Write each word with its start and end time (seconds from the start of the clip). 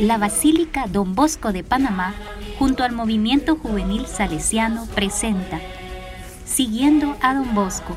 La 0.00 0.18
Basílica 0.18 0.86
Don 0.86 1.14
Bosco 1.14 1.52
de 1.52 1.64
Panamá, 1.64 2.14
junto 2.58 2.84
al 2.84 2.92
movimiento 2.92 3.56
juvenil 3.56 4.06
salesiano, 4.06 4.86
presenta 4.94 5.58
Siguiendo 6.44 7.16
a 7.22 7.34
Don 7.34 7.54
Bosco, 7.54 7.96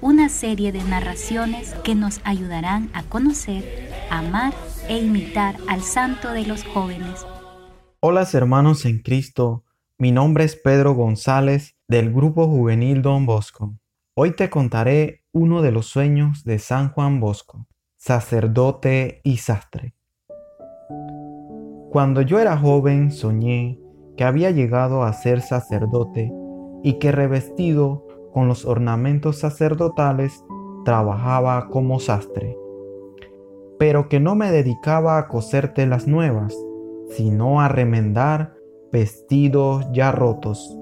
una 0.00 0.30
serie 0.30 0.72
de 0.72 0.82
narraciones 0.84 1.74
que 1.84 1.94
nos 1.94 2.20
ayudarán 2.24 2.88
a 2.94 3.02
conocer, 3.02 3.90
amar 4.10 4.54
e 4.88 4.98
imitar 4.98 5.56
al 5.68 5.82
santo 5.82 6.32
de 6.32 6.46
los 6.46 6.64
jóvenes. 6.64 7.26
Hola 8.00 8.26
hermanos 8.32 8.86
en 8.86 9.00
Cristo, 9.00 9.64
mi 9.98 10.12
nombre 10.12 10.44
es 10.44 10.56
Pedro 10.56 10.94
González 10.94 11.76
del 11.88 12.12
Grupo 12.12 12.48
Juvenil 12.48 13.02
Don 13.02 13.26
Bosco. 13.26 13.76
Hoy 14.14 14.34
te 14.34 14.48
contaré 14.48 15.24
uno 15.32 15.60
de 15.60 15.72
los 15.72 15.86
sueños 15.86 16.44
de 16.44 16.58
San 16.58 16.90
Juan 16.92 17.20
Bosco, 17.20 17.66
sacerdote 18.04 19.20
y 19.22 19.36
sastre. 19.36 19.94
Cuando 21.92 22.20
yo 22.20 22.40
era 22.40 22.58
joven 22.58 23.12
soñé 23.12 23.78
que 24.16 24.24
había 24.24 24.50
llegado 24.50 25.04
a 25.04 25.12
ser 25.12 25.40
sacerdote 25.40 26.32
y 26.82 26.94
que 26.94 27.12
revestido 27.12 28.04
con 28.32 28.48
los 28.48 28.64
ornamentos 28.64 29.38
sacerdotales 29.38 30.44
trabajaba 30.84 31.68
como 31.70 32.00
sastre, 32.00 32.58
pero 33.78 34.08
que 34.08 34.18
no 34.18 34.34
me 34.34 34.50
dedicaba 34.50 35.16
a 35.16 35.28
coser 35.28 35.72
telas 35.72 36.08
nuevas, 36.08 36.56
sino 37.10 37.60
a 37.60 37.68
remendar 37.68 38.56
vestidos 38.90 39.86
ya 39.92 40.10
rotos. 40.10 40.76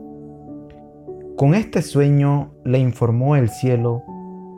Con 1.36 1.54
este 1.54 1.82
sueño 1.82 2.54
le 2.64 2.78
informó 2.78 3.36
el 3.36 3.50
cielo 3.50 4.04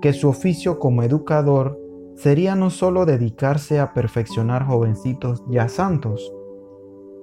que 0.01 0.13
su 0.13 0.29
oficio 0.29 0.79
como 0.79 1.03
educador 1.03 1.82
sería 2.17 2.55
no 2.55 2.71
solo 2.71 3.07
dedicarse 3.07 3.81
a 3.81 3.95
perfeccionar 3.95 4.67
jovencitos 4.67 5.43
ya 5.49 5.69
santos, 5.69 6.33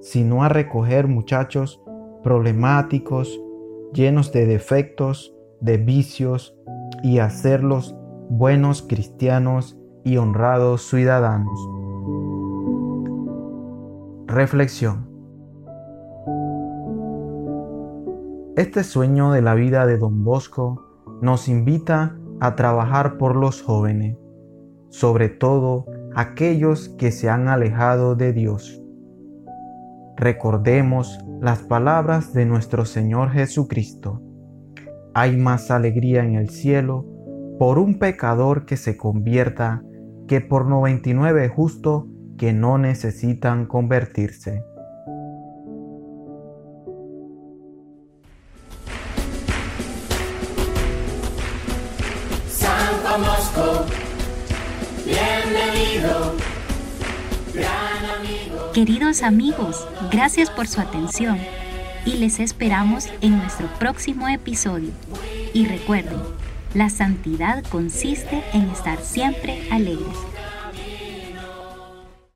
sino 0.02 0.44
a 0.44 0.50
recoger 0.50 1.08
muchachos 1.08 1.82
problemáticos, 2.24 3.40
llenos 3.94 4.32
de 4.32 4.46
defectos, 4.46 5.34
de 5.62 5.78
vicios, 5.78 6.60
y 7.04 7.20
hacerlos 7.20 7.96
buenos 8.30 8.82
cristianos 8.82 9.78
y 10.04 10.18
honrados 10.18 10.88
ciudadanos. 10.88 11.70
Reflexión. 14.28 15.08
Este 18.56 18.84
sueño 18.84 19.32
de 19.32 19.42
la 19.42 19.56
vida 19.56 19.86
de 19.86 19.98
Don 19.98 20.24
Bosco 20.24 20.84
nos 21.22 21.48
invita 21.48 22.18
a 22.40 22.56
trabajar 22.56 23.18
por 23.18 23.36
los 23.36 23.62
jóvenes, 23.62 24.18
sobre 24.90 25.30
todo 25.30 25.86
aquellos 26.16 26.90
que 26.90 27.12
se 27.12 27.30
han 27.30 27.48
alejado 27.48 28.16
de 28.16 28.34
Dios. 28.34 28.82
Recordemos 30.18 31.20
las 31.40 31.60
palabras 31.60 32.34
de 32.34 32.46
nuestro 32.46 32.86
Señor 32.86 33.32
Jesucristo. 33.32 34.22
Hay 35.14 35.38
más 35.38 35.72
alegría 35.72 36.24
en 36.24 36.36
el 36.36 36.50
cielo 36.50 37.06
por 37.58 37.80
un 37.80 38.00
pecador 38.00 38.66
que 38.66 38.78
se 38.78 38.98
convierta 38.98 39.84
que 40.28 40.42
por 40.42 40.66
99 40.66 41.50
justos 41.50 42.06
que 42.38 42.54
no 42.54 42.78
necesitan 42.78 43.66
convertirse. 43.66 44.64
Queridos 58.74 59.24
amigos, 59.24 59.88
gracias 60.12 60.50
por 60.50 60.68
su 60.68 60.80
atención 60.80 61.38
y 62.06 62.14
les 62.14 62.40
esperamos 62.40 63.08
en 63.22 63.38
nuestro 63.38 63.68
próximo 63.80 64.28
episodio. 64.30 64.92
Y 65.54 65.66
recuerden, 65.66 66.20
la 66.74 66.90
santidad 66.90 67.64
consiste 67.66 68.44
en 68.54 68.70
estar 68.70 69.02
siempre 69.02 69.68
alegres. 69.72 70.16